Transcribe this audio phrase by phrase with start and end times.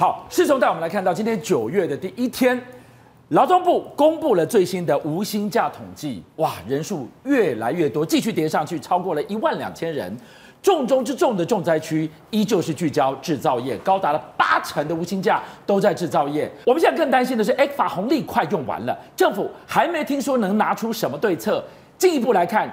[0.00, 2.60] 好，世聪带我们来看到今天九月的第一天，
[3.28, 10.12] 劳动部公布了最新的无薪假统计，哇，人数越来越多，继续叠上去，超过了一万两千人。
[10.60, 16.50] 重中之重的重灾区依旧是聚焦制造业，高达了八成的无薪假都在制造业。
[16.66, 21.62] 我们现在更担心的是，ECFA 红利快用完了，政府还没听说能拿出什么对策。
[21.96, 22.68] 进一步来看，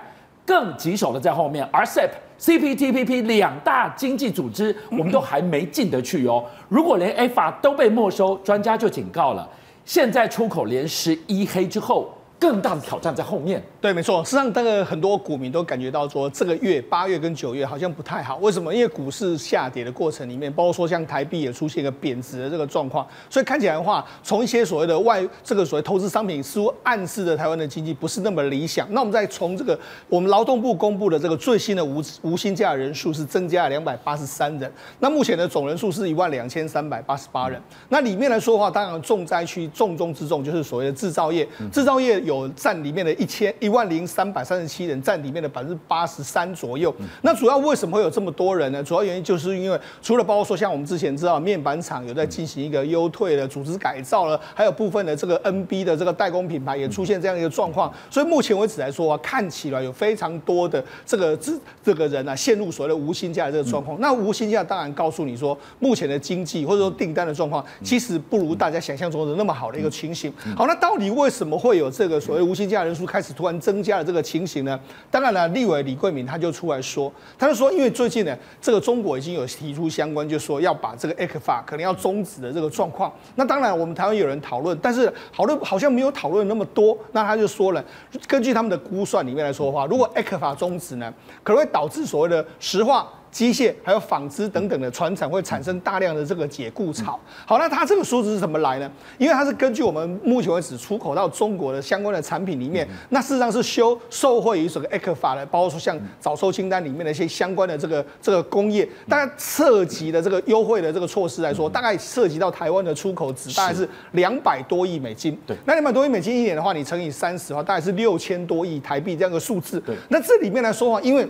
[0.45, 2.09] 更棘手的在后面，RCEP。
[2.39, 6.43] CPTPP 两大经济组织，我们都还没进得去哦。
[6.69, 9.47] 如果连 AFAB 都被没收，专家就警告了，
[9.85, 12.09] 现在出口连十一黑之后。
[12.39, 13.61] 更大的挑战在后面。
[13.81, 14.23] 对，没错。
[14.23, 18.37] 实际上，这个很多股民都感觉到说，这个月八月跟九月好像不太好。
[18.37, 18.71] 为什么？
[18.71, 28.87] 因为股市下跌的过程里面，包括说像台币也出现一个贬值的这个状况，所以看起来的话，从一些所谓的外这个所谓投资商品，似乎暗示的台湾的经济不是那么理想。
[28.91, 37.59] 那我们再从这个我们劳动部公布的这个最新的无无薪假人数是增加了两百八十三人，那目前的总人数是一万两千三百八十八人。
[37.89, 42.31] 那里面来说的话，当然重灾区重中之重就是所谓的制造业，制造业有。
[42.31, 46.93] 有占里面的一千一万零三百三十七人，占里面的百分之八十三左右。
[47.21, 48.83] 那主要为什么会有这么多人呢？
[48.83, 57.93] 主要原因就是因为除了包括说像我们之前知道面板厂有在进行一个优退的组织改造了，还有部分的这个 NB 的这个代工品牌也出现这样一个状况。
[58.09, 61.51] 所以目前为止来说啊，看起来有非常多的这个这
[61.83, 63.99] 这个人啊陷入所谓的无薪假的这个状况。
[63.99, 70.31] 那无薪假当然告诉你说，目前的经济或者说订单的状况，其实不如大家想象中的那么好的一个情形。
[70.55, 72.61] 好，那到底为什么会有这个所谓无薪？
[72.61, 74.77] 薪假人数开始突然增加了这个情形呢？
[75.09, 83.13] 当然了，立委李桂敏他就出来说，他就说，因为最近呢，这个中国已经有提出相关，就说要把这个 Act 法可能要终止的这个状况。
[83.35, 86.97] 那当然，我们台湾有人讨论，但是讨论好像没有讨论那么多。
[87.11, 87.85] 那他就说了，
[88.27, 91.13] 根据他们的估算里面来说的话，如果 Act 法终止呢，
[91.43, 93.07] 可能会导致所谓的石化。
[93.31, 97.17] 机械还有纺织等等的船产会产生大量的这个解雇潮。
[97.45, 98.91] 好，那它这个数字是怎么来呢？
[99.17, 115.39] 因为它是根据我们目前为止出口到中国的相关的产品里面，那事实上是修受惠于这个 ECFA 的，包括说像早收清单里面的一些相关的这个这个工业，大概涉及的这个优惠的这个措施来说，大概涉及到台湾的出口值大概是两百多亿美金。
[115.47, 119.79] 对，那两百多亿美金一年的话，你乘以三十的话，大概是六千多亿台币这样的数字。
[119.79, 121.25] 对，那这里面来说的话，因为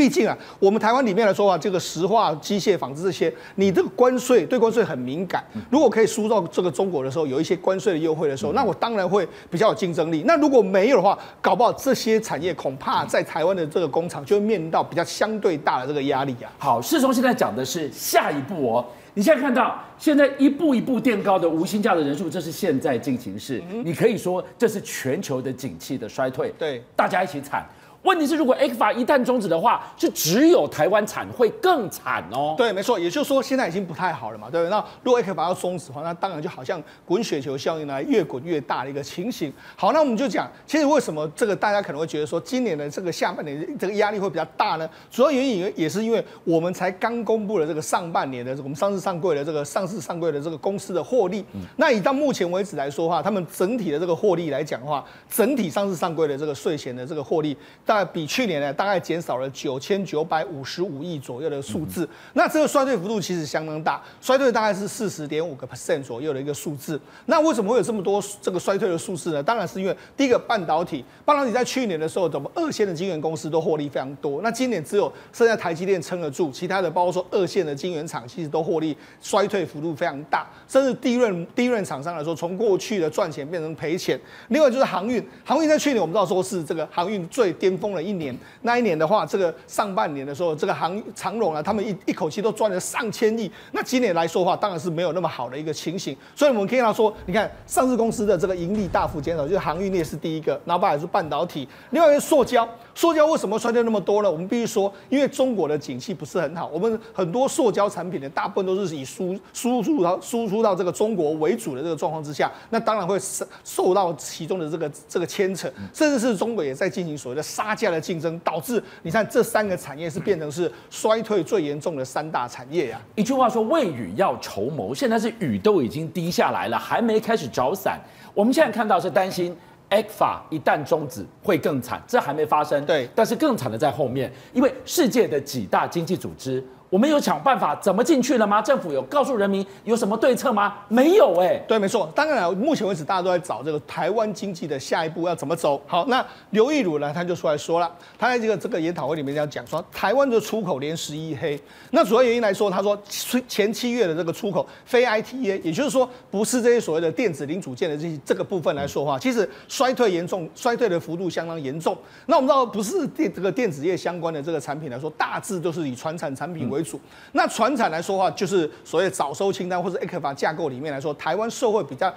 [0.00, 5.44] 毕竟啊，我们台湾里面来说啊，这个石化、机械、纺织这些，你这个关税对关税很敏感。
[5.68, 10.22] 如果可以输到这个中国的时候，有一些关税的优惠的时候，那我当然会比较有竞争力。
[10.26, 16.50] 那如果没有的话，搞不好这些产业恐怕在台湾的这个工厂就会面临到比较相对大的这个压力啊。
[16.56, 18.86] 好，世聪现在讲的是下一步哦。
[19.12, 23.62] 你现在看到现在一步一步垫高的无薪假的人数，这是现在进行式。
[23.84, 27.62] 你可以说这是全球的景气的衰退，对，大家一起惨。
[28.02, 32.54] 问题是，如果 ECFA 一旦终止的话，是只有台湾惨，会更惨哦。
[32.56, 34.70] 对，没错，也就是说现在已经不太好了嘛，对不对？
[34.70, 39.52] 那如果 ECFA 要终止的话，那当然就好像滚雪球效应呢，越滚越大的一个情形。
[39.76, 44.88] 好，那我们就讲，其实为什么这个大家可能会觉得说，今年的这个下半年这个压力会比较大呢？
[45.10, 51.44] 主要原因也是因为我们才刚公布了这个上半年的我们上市上柜的这个上市上柜的这个公司的获利。
[51.52, 57.54] 嗯、那以到目前为止来说的话，他们整体的这个获利来讲的话，整体上市上柜的这个税前的这个获利。
[57.90, 62.08] 大概比去年呢，大概减少了九千九百五十五亿左右的数字。
[62.34, 67.00] 那这个衰退幅度其实相当大，衰退大概是四十点五个 percent 左右的一个数字。
[67.26, 69.42] 那为什么会有这么多这个衰退的数字呢？
[69.42, 74.40] 当然是因为第一个半导体，半导体在去年的时候，怎么二线的晶圆公司都获利非常多。
[74.40, 80.48] 那今年只有剩下台积电撑得住，其他的包括说二线的晶圆厂，其实都获利衰退幅度非常大。
[80.68, 84.16] 甚至第一轮第一轮厂商来说，从过去的赚钱变成赔钱。
[84.50, 93.50] 另外就是航运，航运在去年我们知道说是这个航运最巅封了一年，那一年的话，这个上半年的时候，这个航长荣啊，他们一一口气都赚了上千亿。
[93.72, 96.16] 那今年来说的话，当然是没有那么好的一个情形。
[96.36, 104.30] 所以我们可以看到说，你看上市公司的这个盈利大幅减少，就是航运业是第一个，然后还是半导体，另外一个塑胶，塑胶为什么衰退那么多呢？
[104.30, 118.30] 我们必须说，因为中国的景气不是很好，我们很多塑胶产品的大部分都是以输输出到输出到这个中国为主的这个状况之下，那当然会受受到其中的这个这个牵扯，甚至是中国也在进行所谓的杀价的竞争。
[118.42, 123.00] 导致你看这三个产业是变成是衰退最严重的三大产业呀。
[123.14, 128.00] 一句话说，未雨要绸缪，现在是雨都已经滴下来了，还没开始着伞。
[128.32, 129.54] 我们现在看到是担心
[129.90, 132.84] ECFA 一旦终止会更惨，这还没发生。
[132.86, 138.60] 对，但是更惨的在后面，因为世界的几大经济组织我们有想办法怎么进去了吗？
[138.60, 140.76] 政府有告诉人民有什么对策吗？
[140.88, 142.10] 没有哎、对，没错。
[142.16, 145.80] 当然了，目前为止大家都在找这个台湾经济的下一步要怎么走。
[145.86, 147.88] 好，那刘益儒呢，他就出来说了，
[148.18, 151.58] 他在这个这个研讨会里面这样讲说，台湾的出口连十一黑。
[151.92, 153.00] 那主要原因来说，他说
[153.46, 161.96] 前七月的这个出口非 ITA，也就是说不是这些所谓的电子零组件的这些这个部分来说话，其实衰退严重，衰退的幅度相当严重。
[162.26, 167.00] 那我们知道，不是电这个电子业相关的这个产品来说，大致都是以传产产品为主。
[167.32, 172.12] 那船产来说的话，就是所谓早收清单或者 ECFA 架构里面来说，台湾社会比较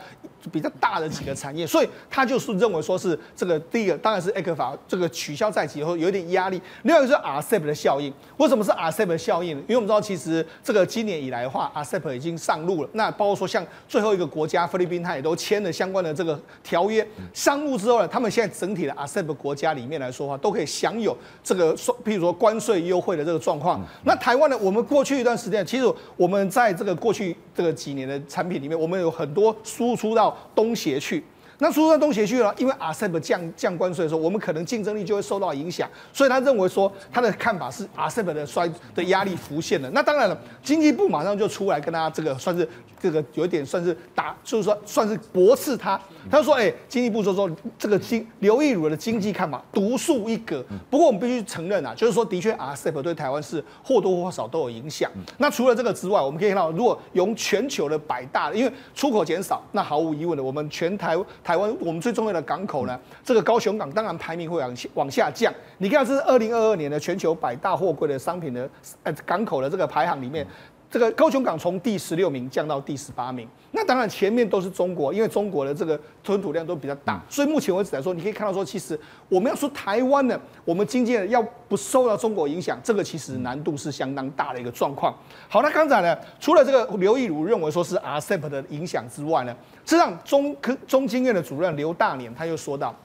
[0.51, 8.13] 比较大的几个产业，所以他就是认为说是这个第一个当然是 ECFA 这个取消在即以后有一点压力，另外一个是 RCEP 的效应。
[8.37, 9.63] 为什么是 RCEP 的效应呢？
[9.67, 12.89] 因为我们知道其实这个今年以来的话，RCEP 已经上路了。
[12.93, 17.05] 那包括说像最后一个国家菲律宾，它也都签了相关的这个条约。
[17.33, 23.81] 上路之后呢，他们现在整体的 RCEP 国家里面来说的话，都可以享有这个说，譬如说关税优惠的这个状况。
[24.03, 25.85] 那台湾呢，我们过去一段时间，其实
[26.17, 31.23] 我们在这个过去这个几年的产品里面，我们有很多输出到东协去。
[31.59, 35.89] 那输出到东协去了，因为 RCEP 降降关税的时候，我们可能竞争力就会受到影响。
[36.11, 39.89] 所以他认为说，他的看法是 RCEP 的衰的压力浮现了。
[39.91, 42.67] 那当然了，经济部马上就出来跟他这个算是
[42.99, 45.99] 这个有点算是打，就是说算是驳斥他。
[46.31, 50.63] 他说：“哎，经济部说说这个经刘益儒的经济看法独树一格。
[50.89, 55.11] 不过我们必须承认啊，就是说的确 RCEP 对台湾是或多或少都有影响。
[55.37, 65.53] 那除了这个之外，我们可以看到，如果用全球的百大，因为出口减少，那毫无疑问的，我们全台台湾我们最重要的港口呢，这个高雄港当然排名会往往下降。
[65.77, 68.69] 你看这是二零二二年的全球百大货柜的商品的
[69.03, 70.47] 呃港口的这个排行里面。”
[70.93, 85.11] 这个高雄港从第十六名降到第十八名，那当然前面都是中国，因为中国的这个吞吐量都比较大，所以目前为止来说，你可以看到说，其实我们要说台湾呢，我们经济要不受到中国影响，这个其实难度是相当大的一个状况。
[85.49, 89.55] 好，那刚才呢，除了这个刘义儒认为说是 RCEP 的影响之外呢，
[89.85, 92.95] 实际上中科中经院的主任刘大年他又说到。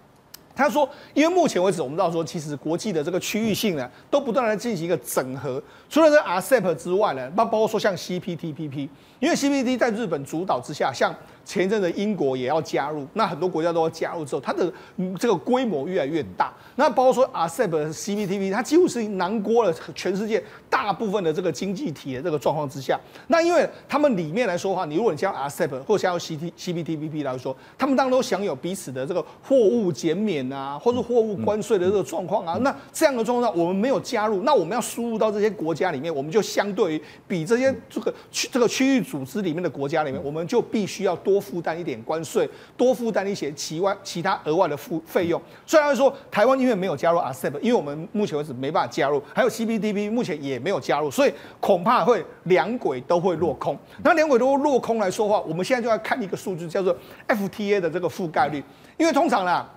[0.59, 5.63] 他说：“因为目前为止，我们知道说，其实国际的这个区域性呢，都不断的进行一个整合。
[5.89, 8.89] 除了这 RCEP 之外呢，包包括说像 CPTPP，
[9.21, 11.15] 因为 CPT 在日本主导之下，像。”
[11.49, 14.71] 前一阵子英国也要加入，那很多国家都要加入之后，它的
[15.19, 16.53] 这个规模越来越大。
[16.77, 23.01] 那包括说 RCEP、CPTPP，它几乎是囊括了全世界大部分的这个经济体的这个状况之下。
[23.29, 32.59] 那因为他们里面来说的话，你如果你像 RCEP 或像 CT、CPTPP 来说，他们当然都享有彼此的这个货物减免啊，或是货物关税的这个状况啊。
[32.61, 41.39] 那这样的状况，我们没有加入，那我们要输入到这些国家里面，我们就相对于比这些这个区这个区域组织里面的国家里面，我们就必须要多。
[41.39, 45.41] 多负担一点关税，多负担一些其外其他额外的付费用。
[45.65, 53.79] 虽然说台湾因为没有加入 RCEP，因为我们目前为止没办法加入，还有 CPTPP 目前也没有加入，所以恐怕会两轨都会落空。
[54.03, 56.93] 那两轨都会落空来说的话，我们现在就要看一个数据，叫做
[57.29, 58.61] FTA 的这个覆盖率，
[58.97, 59.73] 因为通常啦。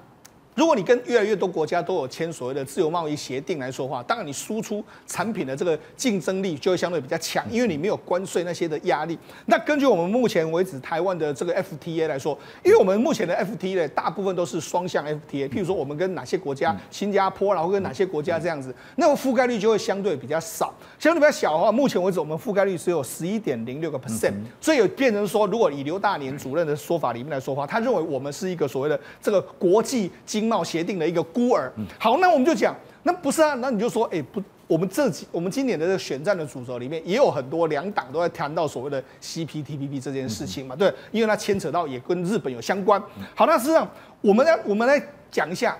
[0.53, 9.18] 如果你跟越来越多国家都有签所谓的自由贸易协定来说话，当然你输出产品的这个竞争力就会相对比较强，因为你没有关税那些的压力。
[9.45, 31.71] 那根据我们目前为止台湾的这个 FTA 来说，因为我们目前的 FTA 大部分都是双向 FTA，譬如说我们跟哪些国家，新加坡，然后跟哪些国家这样子，那么覆盖率就会相对比较少，相对比较小的话，目前为止我们覆盖率只有十一点零六个 percent，所以有变成说，如果以刘大年主任的说法里面来说话，他认为我们是一个所谓的这个国际经经贸协定的一个孤儿。
[31.99, 33.53] 好，那我们就讲，那不是啊？
[33.59, 42.99] 那你就说，哎、欸，不，我们这几，我们今年的这个选战的主轴里面，也有很多两党都在谈到所谓的 CPTPP 这件事情嘛，对，因为它牵扯到也跟日本有相关。
[43.35, 43.87] 好，那实际上，
[44.21, 45.77] 我们来，我们来讲一下。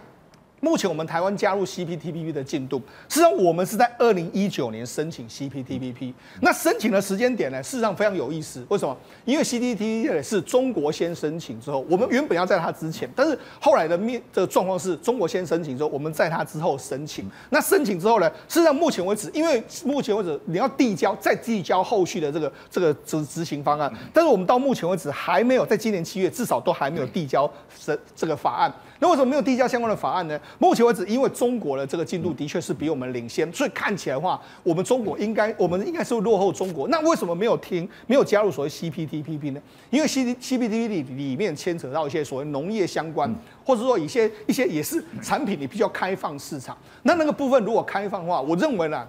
[0.62, 6.14] 目前我们台湾加入 CPTPP 的进度，实际上我们是在二零一九年申请 CPTPP。
[6.42, 8.64] 那申请的时间点呢，事实上非常有意思。
[8.70, 8.96] 为什么？
[9.26, 17.30] 因为 CPTPP 是中国先申请之后，我们原本要在它之前，但是后来的面这个状况是中国先申请之后，我们在它之后申请。
[17.50, 27.52] 那申请之后呢，事实上目前为止，因为目前为止你要递交再递交后续的这个这个执执行方案，但是我们到目前为止还没有，在今年七月至少都还没有递交
[27.84, 28.72] 这这个法案。
[29.02, 30.40] 那为什么没有递交相关的法案呢？
[30.60, 36.88] 目前为止，因为中国的这个进度的确是比我们领先，所以看起来的话，我们中国应该，我们应该是落后中国。
[36.90, 39.62] 那为什么没有听，没有加入所谓 CPTPP 呢？
[39.90, 43.34] 因为 C CPTPP 里里面牵扯到一些所谓农业相关，
[43.66, 46.78] 或者说一些一些也是产品，你必须要开放市场。
[47.02, 49.08] 那那个部分如果开放的话，我认为呢。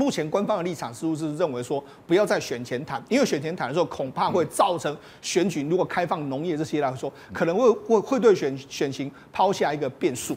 [0.00, 10.34] 目前官方的立场似乎是认为说，不要再选前谈，因为选前谈的时候，恐怕会造成选举如果开放农业这些来说，可能会会会对选选情抛下一个变数。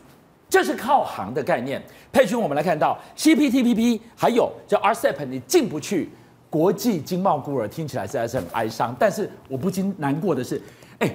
[0.50, 1.82] 这是靠行的概念。
[2.12, 6.10] 佩君，我们来看到 CPTPP 还有叫 RCEP，你进不去，
[6.50, 8.94] 国际经贸孤儿听起来实在是很哀伤。
[9.00, 10.62] 但是我不禁难过的是，
[11.00, 11.10] 哎，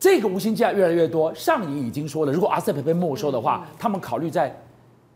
[0.00, 1.32] 这个无薪假越来越多。
[1.32, 4.52] 上仪已经说了，如果 RCEP 被没收的话，他们考虑在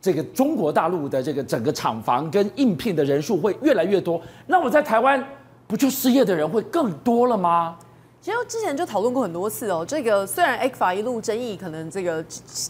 [0.00, 4.20] 这个中国大陆的这个整个厂房跟应聘的人数会越来越多。
[4.46, 5.22] 那我在台湾
[5.66, 7.76] 不就失业的人会更多了吗？
[8.20, 12.22] 其实之前就讨论过很多次哦，这个虽然 ECFA 一路争议，可能这个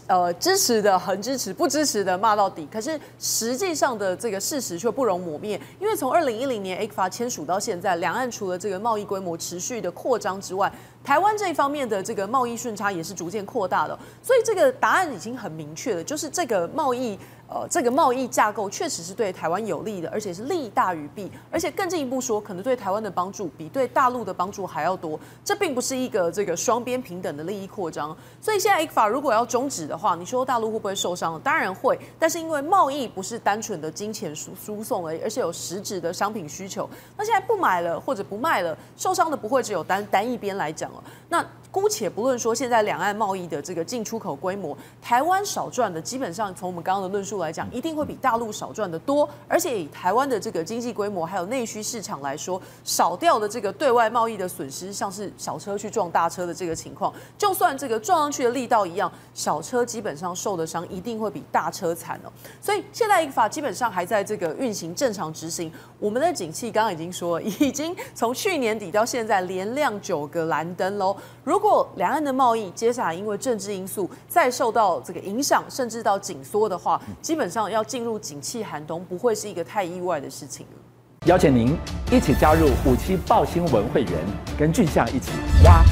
[0.05, 5.59] 呃支持的很支持，不支持的骂到底，可是实际上的这个事实却不容磨灭。
[5.79, 10.71] 因为从二零一零年 ECFA 签署到现在，两岸除了这个贸易规模持续的扩张之外，
[11.09, 13.97] 台湾这一方面的这个贸易顺差也是逐渐扩大的。
[14.21, 17.17] 所以这个答案已经很明确了，就是这个贸易。
[17.51, 25.19] 呃，这个贸易架构确实是对台湾有利的，而且是利大于弊，而且更进一步说，可能对台湾的帮助比对大陆的帮助还要多。
[25.43, 28.15] 这并不是一个这个双边平等的利益扩张。
[28.39, 31.41] 所以现在 ECFA 如果要终止的话，你说大陆会不会受伤？
[31.41, 31.99] 当然会。
[32.19, 36.87] 但是因为贸易不是单纯的金钱输输送而已，而且有实质的商品需求。
[37.17, 40.91] 那现在不买了或者不卖了，受伤的不会只有单单一边来讲
[41.29, 49.29] 那姑且不论说现在两岸贸易的这个进出口规模，台湾少赚的基本上从我们刚刚的论述来讲，一定会比大陆少赚的多。
[49.47, 62.31] 而且以台湾的这个经济规模还有内需市场来说，少掉的这个对外贸易的损失，像是小车去撞大车的这个情况，就算这个撞上去的力道一样，小车基本上受的伤一定会比大车惨哦。
[62.59, 65.71] 所以现在一个法基本上还在这个运行正常执行。
[65.99, 71.15] 我们的景气刚刚已经说了，已经从去年底到现在连亮九个蓝灯喽。
[71.43, 80.81] 如果两岸的贸易接下来因为政治因素再受到这个影响，甚至到紧缩的话，基本上要进入景气寒冬不会是一个太意外的事情了。
[81.25, 81.75] 邀请您
[82.09, 84.13] 一起加入五七报新闻会员，
[84.57, 85.31] 跟俊相一起
[85.65, 85.83] 挖。